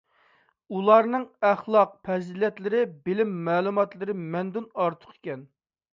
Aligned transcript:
ئۇلارنىڭ 0.77 1.27
ئەخلاق- 1.49 1.93
پەزىلەتلىرى، 2.09 2.81
بىلىم- 3.09 3.37
مەلۇماتلىرى 3.51 4.19
مەندىن 4.23 4.71
ئارتۇق 4.81 5.15
ئىكەن. 5.17 5.51